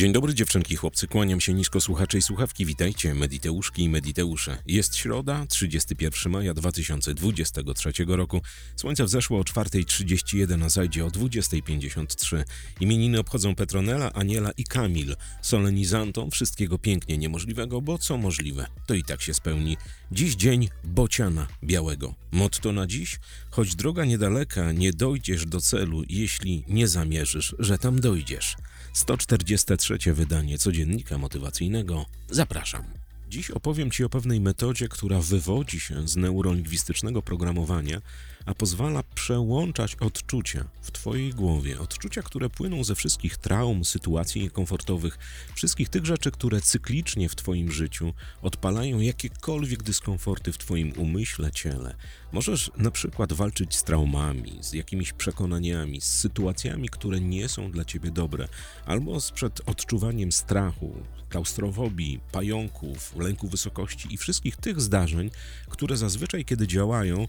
[0.00, 4.58] Dzień dobry dziewczynki, chłopcy, kłaniam się nisko słuchacze i słuchawki, witajcie Mediteuszki i Mediteusze.
[4.66, 8.40] Jest środa, 31 maja 2023 roku.
[8.76, 12.44] Słońce wzeszło o 4.31, a zajdzie o 20.53.
[12.80, 19.02] Imieniny obchodzą Petronela, Aniela i Kamil, solenizantom wszystkiego pięknie niemożliwego, bo co możliwe, to i
[19.02, 19.76] tak się spełni.
[20.12, 22.14] Dziś dzień bociana białego.
[22.30, 23.18] Motto na dziś?
[23.50, 28.56] Choć droga niedaleka, nie dojdziesz do celu, jeśli nie zamierzysz, że tam dojdziesz.
[28.92, 32.06] 143 wydanie codziennika motywacyjnego.
[32.30, 32.84] Zapraszam.
[33.28, 38.00] Dziś opowiem Ci o pewnej metodzie, która wywodzi się z neurolingwistycznego programowania,
[38.46, 41.80] a pozwala przełączać odczucia w Twojej głowie.
[41.80, 45.18] Odczucia, które płyną ze wszystkich traum, sytuacji niekomfortowych,
[45.54, 51.94] wszystkich tych rzeczy, które cyklicznie w Twoim życiu odpalają jakiekolwiek dyskomforty w Twoim umyśle, ciele.
[52.32, 57.84] Możesz na przykład walczyć z traumami, z jakimiś przekonaniami, z sytuacjami, które nie są dla
[57.84, 58.48] Ciebie dobre,
[58.86, 65.30] albo z przed odczuwaniem strachu, klaustrofobii, pająków, lęku wysokości i wszystkich tych zdarzeń,
[65.68, 67.26] które zazwyczaj, kiedy działają,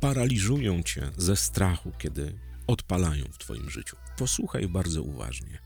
[0.00, 3.96] paraliżują cię ze strachu, kiedy odpalają w Twoim życiu.
[4.18, 5.58] Posłuchaj bardzo uważnie.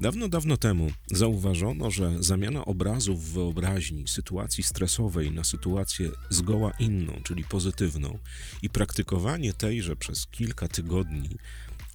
[0.00, 7.20] Dawno, dawno temu zauważono, że zamiana obrazów w wyobraźni sytuacji stresowej na sytuację zgoła inną,
[7.24, 8.18] czyli pozytywną,
[8.62, 11.28] i praktykowanie tejże przez kilka tygodni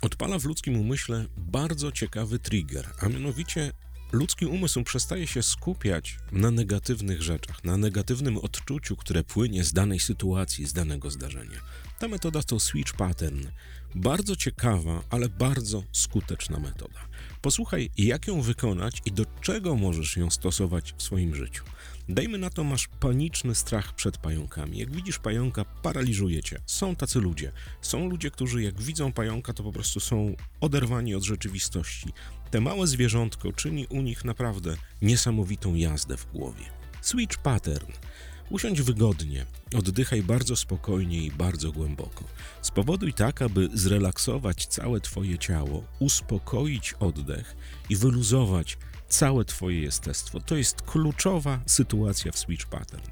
[0.01, 3.71] odpala w ludzkim umyśle bardzo ciekawy trigger, a mianowicie
[4.11, 9.99] ludzki umysł przestaje się skupiać na negatywnych rzeczach, na negatywnym odczuciu, które płynie z danej
[9.99, 11.59] sytuacji, z danego zdarzenia.
[11.99, 13.47] Ta metoda to switch pattern.
[13.95, 16.99] Bardzo ciekawa, ale bardzo skuteczna metoda.
[17.41, 21.63] Posłuchaj, jak ją wykonać i do czego możesz ją stosować w swoim życiu.
[22.09, 24.77] Dajmy na to, masz paniczny strach przed pająkami.
[24.77, 26.59] Jak widzisz pająka, paraliżuje cię.
[26.65, 27.51] Są tacy ludzie.
[27.81, 32.13] Są ludzie, którzy jak widzą pająka, to po prostu są oderwani od rzeczywistości.
[32.51, 36.65] Te małe zwierzątko czyni u nich naprawdę niesamowitą jazdę w głowie.
[37.01, 37.91] Switch pattern.
[38.49, 42.23] Usiądź wygodnie, oddychaj bardzo spokojnie i bardzo głęboko.
[42.61, 47.55] Spowoduj tak, aby zrelaksować całe Twoje ciało, uspokoić oddech
[47.89, 48.77] i wyluzować
[49.09, 50.39] całe Twoje jestestwo.
[50.39, 53.03] To jest kluczowa sytuacja w switch pattern.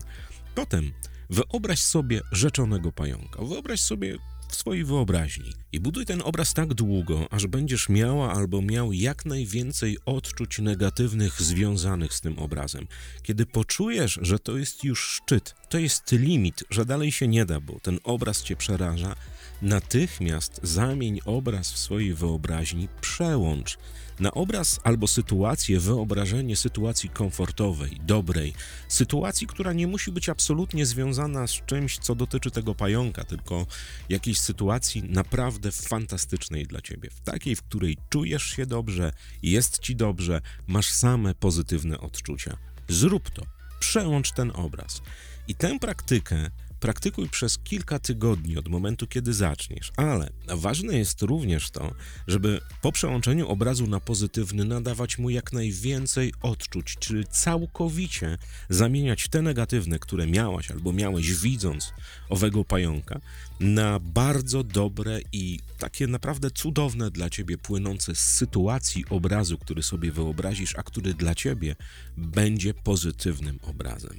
[0.56, 0.92] Potem
[1.30, 3.44] wyobraź sobie rzeczonego pająka.
[3.44, 4.18] Wyobraź sobie
[4.50, 9.26] w swojej wyobraźni i buduj ten obraz tak długo, aż będziesz miała albo miał jak
[9.26, 12.88] najwięcej odczuć negatywnych związanych z tym obrazem.
[13.24, 17.60] Kiedy poczujesz, że to jest już szczyt, to jest limit, że dalej się nie da,
[17.60, 19.16] bo ten obraz cię przeraża,
[19.62, 23.78] natychmiast zamień obraz w swojej wyobraźni, przełącz
[24.20, 28.54] na obraz albo sytuację, wyobrażenie sytuacji komfortowej, dobrej,
[28.88, 33.66] sytuacji, która nie musi być absolutnie związana z czymś, co dotyczy tego pająka, tylko
[34.10, 39.12] jakiejś sytuacji naprawdę fantastycznej dla ciebie, w takiej, w której czujesz się dobrze,
[39.44, 42.58] jest ci dobrze, masz same pozytywne odczucia.
[42.88, 43.42] Zrób to,
[43.80, 45.02] przełącz ten obraz.
[45.48, 51.70] I tę praktykę praktykuj przez kilka tygodni od momentu, kiedy zaczniesz, ale ważne jest również
[51.70, 51.94] to,
[52.28, 58.38] żeby po przełączeniu obrazu na pozytywny nadawać mu jak najwięcej odczuć, czyli całkowicie
[58.70, 61.94] zamieniać te negatywne, które miałaś albo miałeś widząc
[62.30, 63.20] owego pająka,
[63.60, 70.12] na bardzo dobre i takie naprawdę cudowne dla ciebie płynące z sytuacji obrazu, który sobie
[70.12, 71.76] wyobrazisz, a który dla ciebie
[72.18, 74.18] będzie pozytywnym obrazem.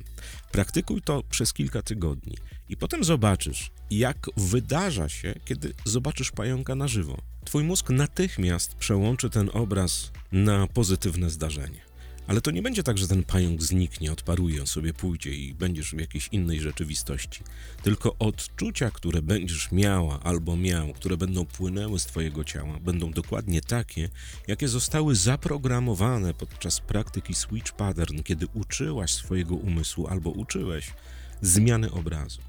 [0.52, 2.36] Praktykuj to przez kilka tygodni
[2.68, 7.18] i potem zobaczysz, jak wydarza się, kiedy zobaczysz pająka na żywo.
[7.44, 11.88] Twój mózg natychmiast przełączy ten obraz na pozytywne zdarzenie.
[12.28, 15.90] Ale to nie będzie tak, że ten pająk zniknie, odparuje, on sobie pójdzie i będziesz
[15.90, 17.40] w jakiejś innej rzeczywistości.
[17.82, 23.60] Tylko odczucia, które będziesz miała albo miał, które będą płynęły z Twojego ciała, będą dokładnie
[23.60, 24.08] takie,
[24.46, 30.92] jakie zostały zaprogramowane podczas praktyki Switch Pattern, kiedy uczyłaś swojego umysłu albo uczyłeś
[31.42, 32.40] zmiany obrazu.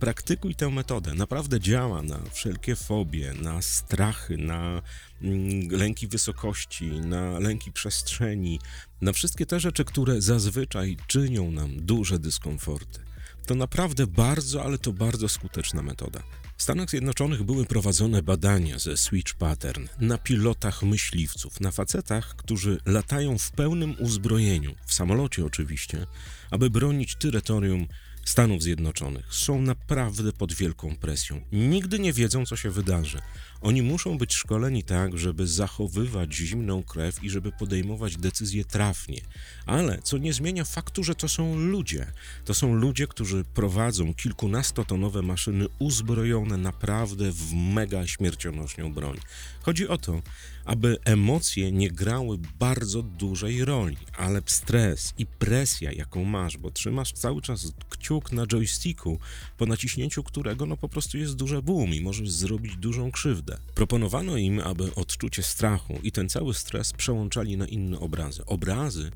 [0.00, 1.14] Praktykuj tę metodę.
[1.14, 4.82] Naprawdę działa na wszelkie fobie, na strachy, na
[5.22, 8.60] mm, lęki wysokości, na lęki przestrzeni,
[9.00, 13.00] na wszystkie te rzeczy, które zazwyczaj czynią nam duże dyskomforty.
[13.46, 16.22] To naprawdę bardzo, ale to bardzo skuteczna metoda.
[16.56, 22.78] W Stanach Zjednoczonych były prowadzone badania ze Switch Pattern na pilotach myśliwców, na facetach, którzy
[22.86, 26.06] latają w pełnym uzbrojeniu, w samolocie oczywiście,
[26.50, 27.86] aby bronić terytorium
[28.24, 31.40] Stanów Zjednoczonych są naprawdę pod wielką presją.
[31.52, 33.18] Nigdy nie wiedzą, co się wydarzy.
[33.60, 39.20] Oni muszą być szkoleni tak, żeby zachowywać zimną krew i żeby podejmować decyzje trafnie.
[39.66, 42.06] Ale co nie zmienia faktu, że to są ludzie.
[42.44, 49.18] To są ludzie, którzy prowadzą kilkunastotonowe maszyny uzbrojone naprawdę w mega śmiercionośną broń.
[49.62, 50.22] Chodzi o to,
[50.64, 57.12] aby emocje nie grały bardzo dużej roli, ale stres i presja, jaką masz, bo trzymasz
[57.12, 57.72] cały czas
[58.10, 59.18] kciuk na joysticku,
[59.56, 63.58] po naciśnięciu którego no po prostu jest duże boom i możesz zrobić dużą krzywdę.
[63.74, 68.44] Proponowano im, aby odczucie strachu i ten cały stres przełączali na inne obrazy.
[68.46, 69.10] Obrazy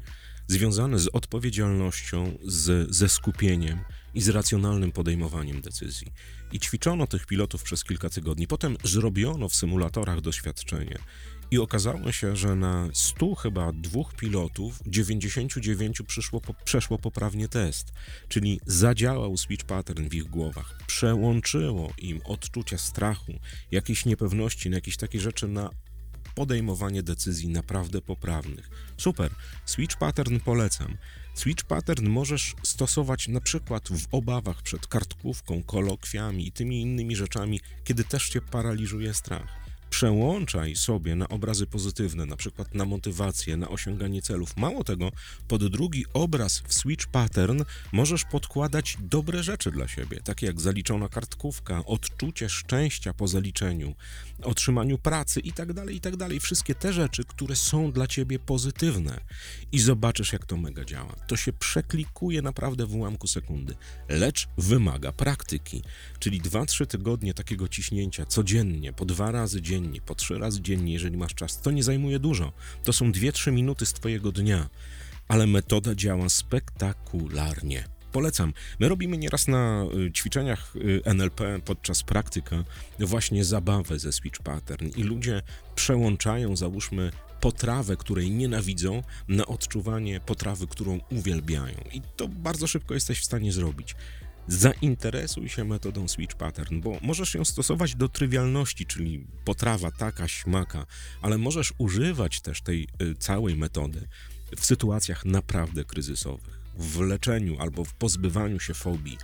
[0.49, 3.79] związane z odpowiedzialnością, z, ze skupieniem
[4.15, 6.13] i z racjonalnym podejmowaniem decyzji.
[6.53, 8.47] I ćwiczono tych pilotów przez kilka tygodni.
[8.47, 10.99] Potem zrobiono w symulatorach doświadczenie.
[11.55, 17.93] I okazało się, że na 100 chyba dwóch pilotów 99 przyszło, po, przeszło poprawnie test,
[18.29, 20.79] czyli zadziałał switch pattern w ich głowach.
[20.87, 23.33] Przełączyło im odczucia strachu,
[23.71, 25.71] jakiejś niepewności, na jakieś takie rzeczy na
[26.35, 28.71] podejmowanie decyzji naprawdę poprawnych.
[28.97, 29.31] Super,
[29.65, 30.97] switch pattern polecam.
[31.35, 37.61] Switch pattern możesz stosować na przykład w obawach przed kartkówką, kolokwiami i tymi innymi rzeczami,
[37.85, 39.64] kiedy też cię paraliżuje strach.
[39.95, 44.57] Przełączaj sobie na obrazy pozytywne, na przykład na motywację, na osiąganie celów.
[44.57, 45.11] Mało tego,
[45.49, 51.09] pod drugi obraz w switch pattern możesz podkładać dobre rzeczy dla siebie, takie jak zaliczona
[51.09, 53.95] kartkówka, odczucie szczęścia po zaliczeniu,
[54.43, 56.29] otrzymaniu pracy itd., itd.
[56.41, 59.21] Wszystkie te rzeczy, które są dla ciebie pozytywne.
[59.73, 61.17] I zobaczysz, jak to mega działa.
[61.27, 63.75] To się przeklikuje naprawdę w ułamku sekundy,
[64.09, 65.83] lecz wymaga praktyki,
[66.19, 71.17] czyli 2-3 tygodnie takiego ciśnięcia codziennie, po dwa razy dziennie, po trzy razy dziennie, jeżeli
[71.17, 71.61] masz czas.
[71.61, 72.53] To nie zajmuje dużo.
[72.85, 74.69] To są 2-3 minuty z twojego dnia,
[75.29, 77.85] ale metoda działa spektakularnie.
[78.13, 78.53] Polecam.
[78.81, 82.65] My robimy nieraz na y, ćwiczeniach y, NLP podczas praktyka
[82.99, 85.43] właśnie zabawę ze switch pattern i ludzie
[85.75, 87.11] przełączają, załóżmy,
[87.41, 91.77] potrawę, której nienawidzą, na odczuwanie potrawy, którą uwielbiają.
[91.93, 93.97] I to bardzo szybko jesteś w stanie zrobić.
[94.49, 100.87] Zainteresuj się metodą switch pattern, bo możesz ją stosować do trywialności, czyli potrawa taka, śmaka,
[101.23, 104.09] ale możesz używać też tej y, całej metody
[104.57, 109.19] w sytuacjach naprawdę kryzysowych w leczeniu albo w pozbywaniu się fobii,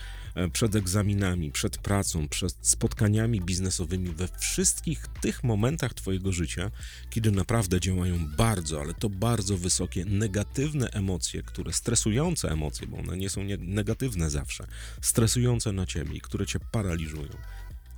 [0.52, 6.70] przed egzaminami, przed pracą, przed spotkaniami biznesowymi, we wszystkich tych momentach Twojego życia,
[7.10, 13.16] kiedy naprawdę działają bardzo, ale to bardzo wysokie, negatywne emocje, które stresujące emocje, bo one
[13.16, 14.66] nie są negatywne zawsze,
[15.00, 17.30] stresujące na Ciebie i które Cię paraliżują.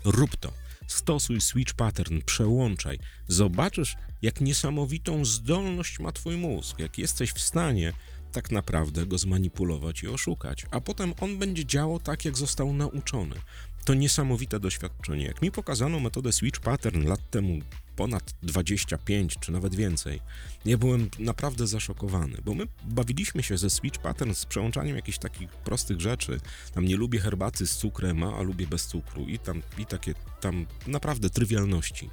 [0.04, 0.52] Rób to.
[0.86, 2.98] Stosuj switch pattern, przełączaj.
[3.28, 7.92] Zobaczysz, jak niesamowitą zdolność ma Twój mózg, jak jesteś w stanie
[8.32, 13.36] tak naprawdę go zmanipulować i oszukać, a potem on będzie działał tak, jak został nauczony.
[13.84, 15.24] To niesamowite doświadczenie.
[15.24, 17.58] Jak mi pokazano metodę switch pattern lat temu,
[17.96, 20.20] ponad 25 czy nawet więcej,
[20.64, 25.48] ja byłem naprawdę zaszokowany, bo my bawiliśmy się ze switch pattern z przełączaniem jakichś takich
[25.48, 26.40] prostych rzeczy.
[26.74, 30.66] Tam nie lubię herbaty z cukrem, a lubię bez cukru i tam i takie tam
[30.86, 32.10] naprawdę trywialności.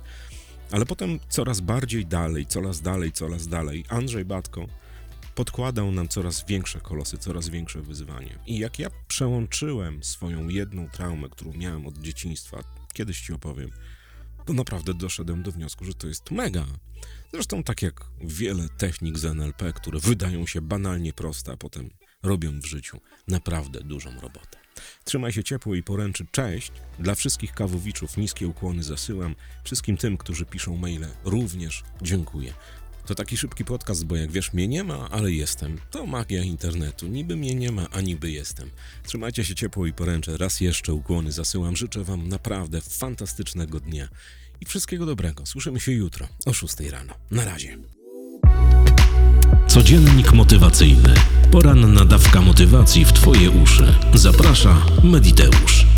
[0.71, 3.85] Ale potem coraz bardziej dalej, coraz dalej, coraz dalej.
[3.89, 4.67] Andrzej Batko
[5.35, 8.39] podkładał nam coraz większe kolosy, coraz większe wyzwanie.
[8.45, 13.69] I jak ja przełączyłem swoją jedną traumę, którą miałem od dzieciństwa, kiedyś ci opowiem,
[14.45, 16.65] to naprawdę doszedłem do wniosku, że to jest mega.
[17.33, 21.89] Zresztą tak jak wiele technik z NLP, które wydają się banalnie proste, a potem
[22.23, 24.57] robią w życiu naprawdę dużą robotę.
[25.03, 26.71] Trzymaj się ciepło i poręczy cześć.
[26.99, 29.35] Dla wszystkich kawowiczów niskie ukłony zasyłam.
[29.63, 32.53] Wszystkim tym, którzy piszą maile, również dziękuję.
[33.09, 35.77] To taki szybki podcast, bo jak wiesz, mnie nie ma, ale jestem.
[35.91, 37.07] To magia internetu.
[37.07, 38.69] Niby mnie nie ma, a niby jestem.
[39.03, 40.37] Trzymajcie się ciepło i poręczę.
[40.37, 41.75] Raz jeszcze ukłony zasyłam.
[41.75, 44.07] Życzę Wam naprawdę fantastycznego dnia
[44.61, 45.45] i wszystkiego dobrego.
[45.45, 47.13] Słyszymy się jutro o 6 rano.
[47.31, 47.77] Na razie.
[49.67, 51.13] Codziennik motywacyjny.
[51.51, 53.95] Poranna dawka motywacji w Twoje uszy.
[54.13, 55.88] Zaprasza Mediteusz.